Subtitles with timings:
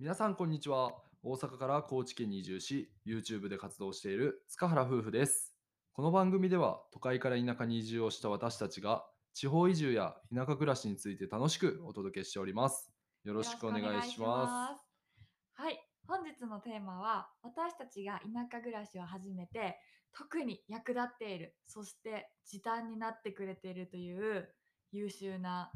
[0.00, 0.94] 皆さんこんにちは。
[1.22, 5.54] 大阪から高知県に移住し YouTube で活動している塚原夫婦です。
[5.92, 12.90] この番組では都会から田舎に移住をした私たちが地方移住や田舎暮らしについて楽しくお届けしております。
[13.24, 14.80] よろしくお願いします。
[14.80, 15.62] す。
[15.62, 15.78] はい、
[16.08, 19.76] 本日のテーマは私たちが田舎暮らしを始めて
[20.16, 24.48] 特に役立っている、そして時短になってくれているという
[24.92, 25.70] 優秀な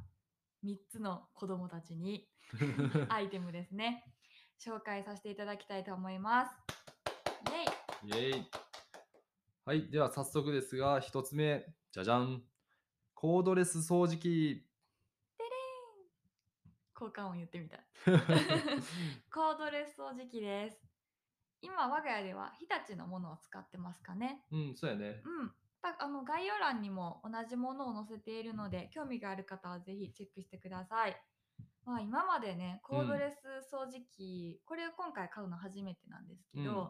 [0.64, 2.26] 3つの子供たちに
[3.10, 4.13] アイテムですね。
[4.64, 6.50] 紹介させていただきたいと思います。
[8.06, 8.44] イェイイエイ
[9.66, 12.42] はいでは早速ですが一つ目じゃじゃん
[13.12, 14.64] コードレス掃除機
[16.94, 17.76] 効果音言ってみた。
[19.30, 20.80] コードレス掃除機です。
[21.60, 24.46] 今我が家では日立のものを使ってますかね。
[24.50, 25.54] うんそうやねうん。
[25.82, 31.22] たあの概要欄にも同じものを載せているので興味がある方はぜひチェックしてください。
[31.84, 36.88] まあ今までねコードレス掃除機、これを今回買うの初めてなんですけど、うん。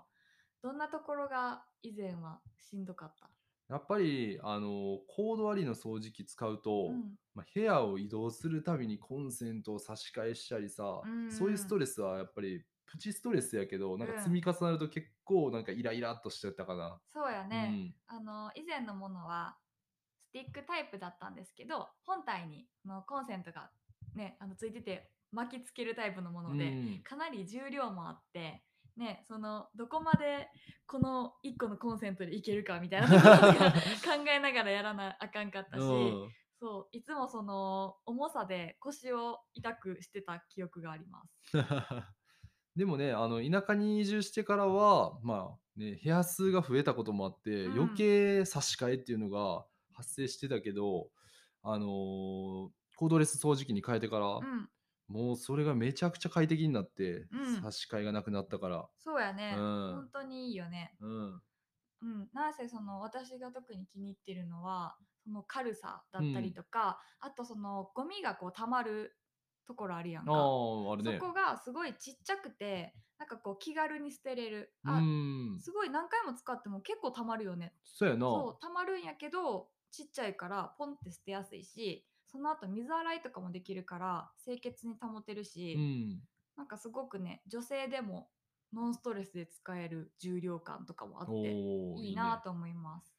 [0.62, 3.28] どんなところが以前はしんどかった、
[3.68, 7.18] やっぱりあのコードありの掃除機使うと、うん。
[7.34, 11.30] まあ、部屋を移動するたびにコンセントを差し替えしたりさ、うん。
[11.30, 17.00] そういうストレスはやっぱりプチストレスやけどなんかうん積み重なると結構なんかイライラっとしてたかな。
[17.12, 19.56] そうやね、あの以前のものは
[20.22, 23.70] スティックタイプだったんですけど本体にあのコンセントが
[24.14, 27.00] ねあのついてて巻きつけるタイプのもうんので、うん。
[27.02, 28.62] かなり重量もあって、
[28.96, 30.48] ね、そのどこまで
[30.86, 36.28] この1個のコンセントでいけるかみたいなところとか考えながらやらなあかんかったし、うん。
[36.60, 41.52] そういつもその重さで腰を痛くしてた記憶があります。
[42.76, 47.78] でもねあの田舎に移住してからはまあね部屋数が増えたこともあって、うん。
[47.80, 51.08] 余計差し替えっていうのが発生してたけど
[51.62, 54.68] あのーコードレス掃除機に変えてから、うん、
[55.08, 58.88] もうそれがめちゃくちゃ快適になって、うん差し替えがなくなったから。
[58.98, 60.96] そうやね、うん本当にいいよね。
[61.00, 61.42] うん。
[62.02, 69.16] うん、なんせその私が特に気に入ってるのはその軽さだったりとか、あとそのゴミがこう溜まる
[69.66, 70.32] ところあるやんか。
[70.32, 71.18] ああ、あるね。
[71.18, 75.58] そこがすごいちっちゃくてなんかこう気軽に捨てれるうあ、ん。
[75.60, 78.20] すごい何回も使っても結構たまるよねそうやな。
[78.20, 86.20] そうたまるんやけどちっちゃいからポンって捨てやすいしその後水洗いとかもできるから清潔に保てるし、うん。
[86.56, 88.28] なんかすごくね女性でも
[88.72, 91.52] ノンストレスで使える重量感とかもあって
[92.02, 93.14] いいなと思います。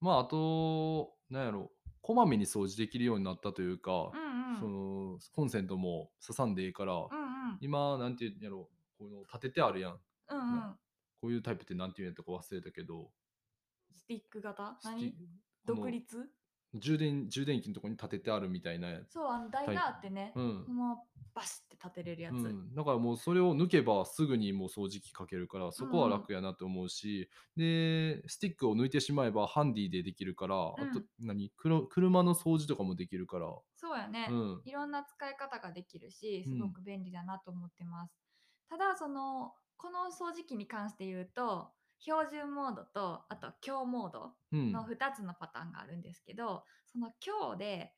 [0.00, 4.60] まあ、あと、なんやろ、こまめに掃除できるようになったというか、うんうん。
[4.60, 7.06] そのコンセントも刺さんでいいから、うんう
[7.54, 7.58] ん。
[7.60, 10.00] 今、なんていうんやろ、この立ててあるやん。
[10.28, 10.78] うんうん。
[11.20, 13.10] こういうタイプってなんていうんやったか忘れたけど、
[13.92, 14.78] スティック型？
[15.66, 16.30] 独立？
[16.74, 19.14] 充電充電器のところに立ててあるみたいなやつ。
[19.14, 20.64] そうあの台があってね、うん。
[20.64, 21.00] そのまま
[21.34, 31.50] バシって立てれるやつ、うん、だからもうそれを抜けばすぐにもう掃除機かけるからそこは楽やなと思うし、でスティックを抜いてしまえばハンディでできるから、あとうん何？
[31.50, 34.62] くろ車の掃除とかもできるから、そうやね、うん。
[34.64, 36.52] いろんな使い方ができるしうん。
[36.54, 38.12] すごく便利だなと思ってます、
[38.68, 41.70] ただそのこの掃除機に関して言うと
[42.00, 44.72] 標準モードとあと強モードうん。
[44.72, 47.94] の2つのパターンがあるんですけど、その強で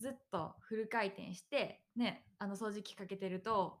[0.00, 3.78] ずっとフル回転してねあの掃除機かけてると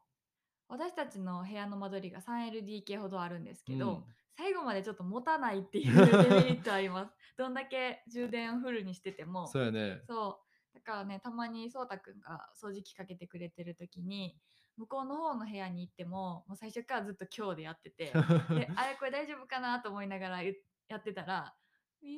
[0.68, 4.04] 私たちの部屋の間取りが 3LDK ほどあるんですけど、うん。
[4.34, 6.00] 最後までちょっと持たないっていうデ
[6.34, 7.12] メリットあります。
[7.36, 9.46] どんだけ充電をフルにしてても。
[9.46, 10.00] そうやね。
[10.06, 10.40] そ
[10.74, 10.74] う。
[10.74, 14.38] だからねたまにそうたくんが掃除機かけてくれてる時に
[14.76, 18.12] 向こうの方の部屋に行ってももう最初からずっと今日でやってて
[18.54, 20.54] であれこれ大丈夫かなと思いながら言
[20.88, 21.54] やってたら
[22.02, 22.16] 「ウィーン」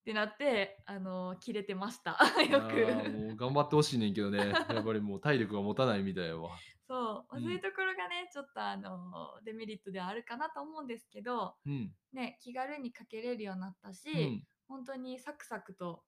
[0.00, 2.16] ってなってあの切れてました。
[2.48, 3.10] よく。
[3.10, 4.38] もう頑張ってほしいねんけどね。
[4.70, 6.56] やっぱりもう体力が持たないみたいやわ。
[6.86, 7.42] そう、まあうん。
[7.42, 11.92] そういうところがねちょっとあのデメリットではあるかなと思うんですけど、うん。
[12.12, 14.46] ね、気軽にかけれるようになったし、うん。
[14.68, 16.04] 本当にサクサクと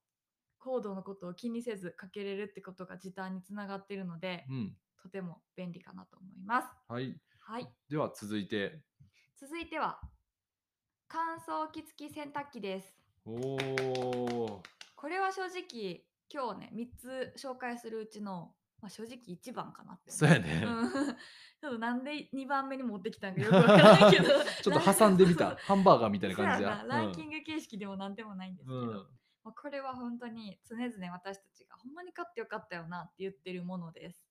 [0.58, 4.76] コードのことを気にせずかけれるってことが時短につながっているので、うん。
[5.02, 6.69] とても便利かなと思います。
[6.88, 7.16] はい。
[7.40, 8.81] はい、では続いて。
[9.37, 10.00] 続いては
[11.08, 12.94] 乾燥機付き洗濯機です。
[13.25, 14.62] おお
[14.96, 18.52] これは正直今日ね3つ紹介するうちの、
[18.82, 20.90] まあ、正直1番かなって思そうやね、うん、
[21.61, 24.28] ちょっとなんで2番目に持ってきたんかよくわからないけど。
[24.62, 25.56] ちょっと挟んでみた。
[25.64, 26.84] ハンバーガーみたいな感じや。
[26.84, 27.00] な。
[27.00, 29.18] ランキング形式でもなんでもないんですけど、うん
[29.49, 34.23] まあこれは本当に常々私たちがほんまに買ってよかったよなって言ってるものです。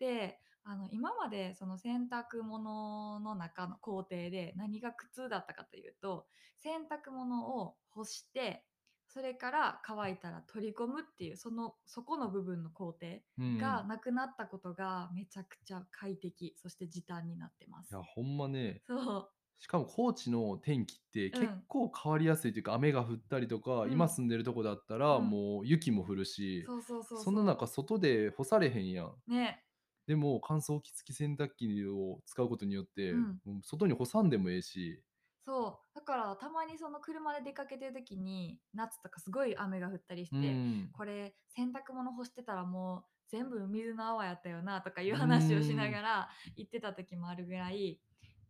[0.00, 6.26] であの今までその洗濯物の中の工程で何が苦痛だったかというと
[6.58, 8.64] 洗濯物を干して
[9.06, 13.06] それから乾いたら取り込むっていうそのそこの部分の工程
[13.38, 18.02] うんがなくなったことがめちゃくちゃ快適そして時短になってますいや、。
[18.02, 21.40] ほんまね、そうしかも高知の天気ってうん。
[21.40, 23.92] 結構変わりやすいというか、雨が降ったりとか、うん。
[23.92, 25.28] 今住んでるとこだったら、うん。
[25.28, 29.12] もう雪も降るし、そうそうそうその中外で干されへんやん。
[29.26, 29.64] ね。
[30.06, 33.40] でも乾燥機付き洗濯機を使うことによって、うん。
[33.44, 35.02] もう外に干さんでもええし、
[35.44, 35.94] そう。
[35.94, 48.00] だからたまにその車で出かけてる時に夏とかすごい雨が降ったりして、うん、これ洗濯物干してたらもう全部水の泡やったよなとかいう話をしながら言ってた時もあるぐらい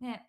[0.00, 0.28] ね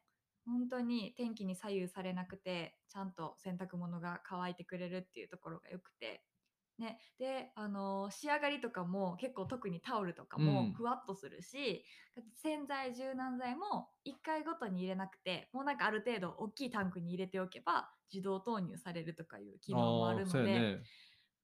[0.49, 6.23] 本当に天気に左右されなくてちゃんと洗濯物が乾いてくれるっていうところがよくて。
[6.79, 11.83] ね、で、あのー仕上がりとかも結構特にタオルとかうんもふわっとするし、
[12.41, 20.77] 洗剤柔軟剤も1回ごとに入れなくてもうなんかある程度大きいタンクに入れておけば自動投入されるとかいう機能もあるーので、ね。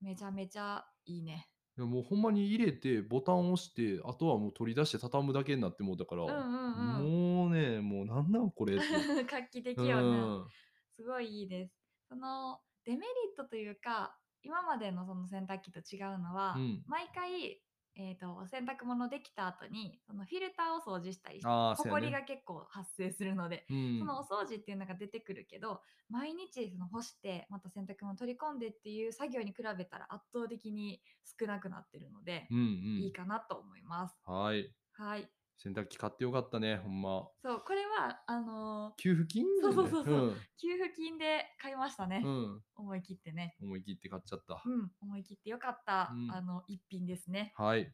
[0.01, 1.49] めちゃめちゃいいね。
[1.77, 8.85] いやもうほんまに入れてボタンを押してあとはもう取り出して畳むだけになってもうたから、うんうんうんもうねもうなんなんこれって
[9.29, 10.17] 画期的うよね。
[10.43, 10.47] ん
[10.95, 11.75] すごいいいです。
[12.07, 17.61] そのデメリットというか今までのその洗濯機と違うのは、うん毎回、
[17.97, 23.99] えー、と洗濯物できた後にそのフィルターを掃除したりしてほこりが結構発生するので、うん。
[23.99, 31.01] そのお掃除っていうのが出てくるけど毎日その干してまた洗濯物取り込んでっていう作業に比べたら圧倒的に
[31.39, 32.65] 少なくなってるので、うんうん。
[33.03, 34.15] いいかなと思います。
[34.25, 34.71] はい。
[34.91, 37.27] はい洗濯機買ってよかったねほんま。
[37.41, 40.27] そうこれはあのー給付金そうそうそうそう。
[40.29, 43.55] ね給付金で買いましたね、うん、うん、思い切ってね。
[43.61, 46.31] 思い切って買っちゃった、うん、思い切ってよかった、うん。
[46.31, 47.53] あの一品ですね。
[47.55, 47.91] はい。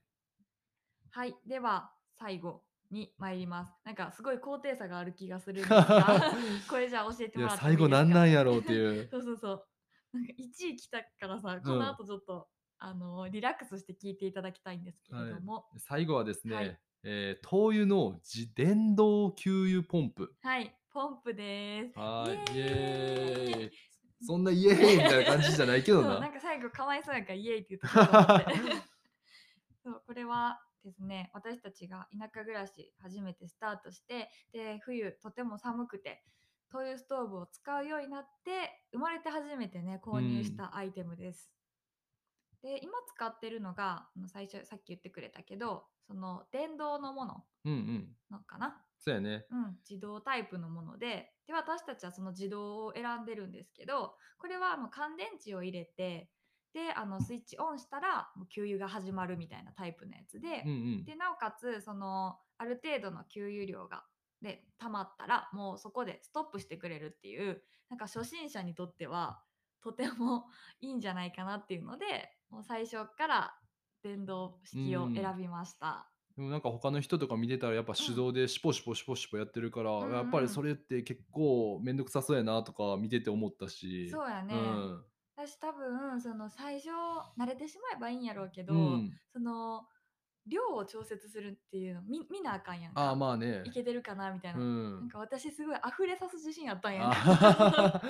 [1.11, 3.73] はい、では最後に参ります。
[3.85, 6.33] なんかすごい高低差がある気がするんですが、
[6.69, 7.77] これじゃあ教えてもらってもいいですか？
[7.77, 9.07] 最後なんなんやろうっていう。
[9.11, 9.67] そうそうそう。
[10.13, 12.49] なんか1位来たからさ、この後ちょっと、
[12.79, 20.33] あのリラックスして聞いていただきたいんですけれども、最後はですね、はいえー灯油の自電動給油ポンプ。
[20.41, 21.99] はい、ポンプです。
[21.99, 22.61] はいイイ。
[22.61, 23.71] エーイ。
[24.23, 26.19] そんなイエーイみたいな感じじゃないけどな。
[26.19, 28.51] なんか最後かわいそうやからイエーイって言ったと
[29.83, 36.23] そうこれはですね私たちが田舎暮らし初めてスタートしてで冬とても寒くて
[36.71, 41.51] 灯油ストーブを使うようになって生まれて初めてね購入したアイテムです。
[42.61, 48.15] で今使ってるのが最初さっき言ってくれたけどその電動のものうんうん。
[48.29, 48.81] のかな？
[48.97, 49.45] そうやね。
[49.49, 56.29] うん、自動タイプのものでで私たちはその自動を選んでるんですけどこれはあの乾電池を入れて
[56.73, 61.03] であのスイッチオンしたらもう給油が始まるみたいなタイプのやつで,、うんうん。
[61.05, 64.05] でなおかつそのある程度の給油量が
[64.41, 69.43] で溜まったらもうそこでストップしてくれるっていうなんか初心者にとっては
[69.81, 70.47] とても
[70.79, 73.53] いいんじゃないかなっていうのでもう最初から
[74.03, 76.07] 電動式を選びました。
[76.35, 84.09] でもなんか他の人とか見てたらやっぱ手動でシポシポシポシポやってるから、うんうんやっぱりそれって結構めんどくさそうやなとか見てて思ったし。
[84.09, 85.03] そうやね、うん。
[85.35, 86.89] 私多分その最初
[87.37, 89.11] 慣れてしまえばいいんやろうけど、うん。
[89.33, 89.83] その
[90.47, 93.01] 量を調節するっていうの見見なあかんやんか。
[93.01, 93.61] ああまあね。
[93.65, 94.67] いけてるかなみたいな、うな
[95.01, 97.11] んんか私すごい溢れさす自信あったんや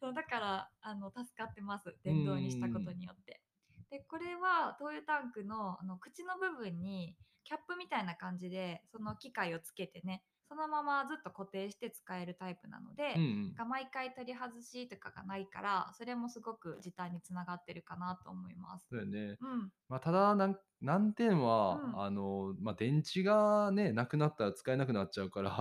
[0.00, 1.94] そうだからあの助かってます。
[2.02, 3.42] 電動にしたことによって。
[3.90, 13.44] でこれは灯油タンクのあの口の部分にキャップみたいな感じでその機械をつけてねそのままずっと固定して使えるタイプなので、うんうん。
[13.46, 18.86] なんか毎回取り外しとかがないからそれもすごく時短につながってるかなと思います。
[18.90, 19.38] そうやね。
[19.40, 20.34] うん、まあ、ただ
[20.80, 22.00] 難点は、うん。
[22.02, 25.54] あのまあ、電池がねなくなったら使えなくなっちゃうかうんら、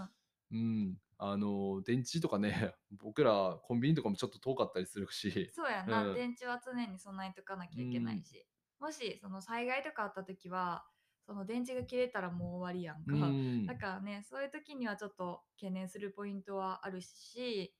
[0.00, 0.10] うん、
[0.50, 5.50] うんあの電池とかね 僕らコンビニとかもちょっと遠かったりするし。
[5.54, 6.14] そうやな、うん。
[6.14, 8.44] 電池は常に備えとかなきゃいけないし、
[8.80, 10.84] もしその災害とかあった時は
[11.24, 13.28] その電池が切れたらもう終わりやんか。
[13.28, 13.66] うん。
[13.66, 17.72] だからねそういう時にはちょっと懸念するポイントはあるし、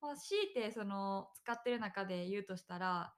[0.00, 3.14] まあ、強いてその使ってる中で言うとしたら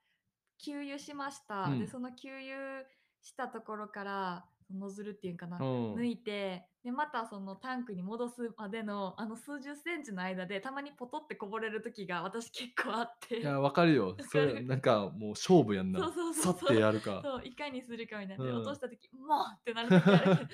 [0.58, 1.78] 給油しました、うん。
[1.78, 2.84] でその給油
[3.22, 5.94] したところからノズルっていうんかな、うん。
[5.94, 13.40] 抜いてでまたそのタンクに戻すまでのあの数十センチの間でたまにポトってこぼれる時が私結構あって。
[13.40, 14.16] いやわかるよ。
[14.30, 16.00] それなんかもう勝負やんな。
[16.00, 16.44] そうそうそう。
[16.44, 17.20] そうさってやるか。
[17.22, 18.56] そういかにするかみたいな、でうん。
[18.58, 20.18] 落とした時もうってなる時ある。
[20.18, 20.46] け どなんか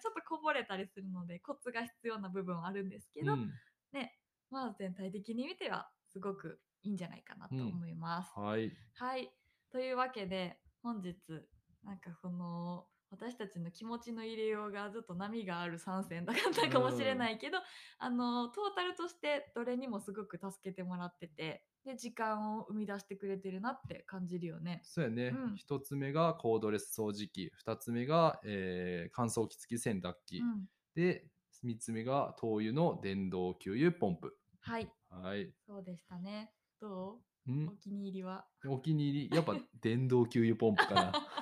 [0.00, 3.52] ちょっとこぼれたりするのでコツが必要な部分はあるんですけど、うん。
[3.92, 4.18] ね
[4.50, 8.32] まあ全体的に見てはすごくいいんじゃないかなと思います。
[8.38, 8.72] はい。
[8.94, 9.32] はい。
[9.70, 11.14] というわけで本日
[11.84, 17.56] なんかこの私たちの気持ちの入れようがずっと波がある参戦だったかもしれないけど、
[17.98, 24.82] あのトータルとしてどれにもすごく助けてもらっててで時間を生み出してくれてるなって感じるよね。
[24.84, 25.56] そうやね、うん。
[25.56, 27.50] 一つ目がコードレス掃除機。
[27.54, 31.24] 二つ目が、えー乾燥機付き洗濯機、うん、で
[31.62, 34.36] 三つ目が灯油の電動給油ポンプ。
[34.60, 34.92] はい。
[35.08, 35.50] はい。
[35.66, 36.50] そうでしたね。
[36.78, 37.52] どう？
[37.52, 37.68] ん？
[37.68, 38.44] お気に入りは？
[38.66, 39.34] お気に入り。
[39.34, 41.12] やっぱ電動給油ポンプかな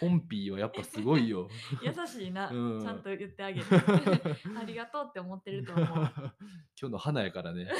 [0.00, 1.48] ポンピーはやっぱすごいよ。
[1.82, 2.80] 優しいな、うん。
[2.80, 3.66] ちゃんと言ってあげる。
[4.58, 5.86] ありがとうって思ってると思う。
[6.80, 7.70] 今日の花やからね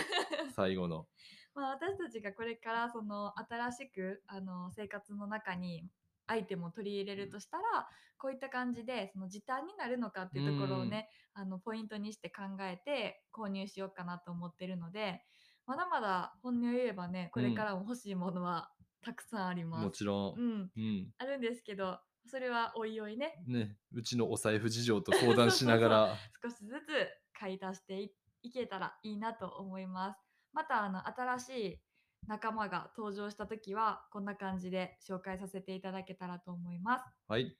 [0.54, 1.06] 最後の。
[1.54, 5.88] まあ、私たちがこれからその新しくあの生活の中に
[6.26, 15.22] アイテムを取り入れるとしたらこういった感じでその時短になるのかっていうところをね、あのポイントにして考えて購入しようかなと思ってるので
[15.66, 18.70] まだまだ本音を言えばねこれからも欲しいものは
[19.04, 19.84] たくさんあります。
[19.84, 27.08] もちろん、うん、うんあるんですけどそれはおいおいねね、うちのお財布事情と相談しながら 少しずつ
[27.38, 30.20] 買い足していいけたらいいなと思います。
[30.52, 31.80] またあの新しい
[32.26, 37.04] 仲間が登場した時はこんな感じで紹介させていただけたらと思います。
[37.28, 37.56] はい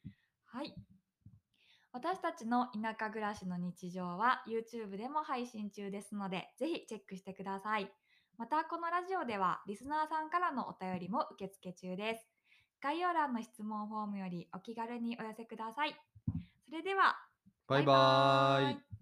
[0.46, 0.74] はい。
[1.92, 7.92] 私たちの田舎暮らしの日常は YouTube でも配信中ですので、ぜひチェックしてください。
[8.36, 12.26] また、このラジオではリスナーさんからのお便りも受付中です。
[12.82, 15.94] 概要欄の質問フォームよりお気軽にお寄せください。
[16.66, 17.16] それでは、
[17.68, 18.93] バイバーイバイバ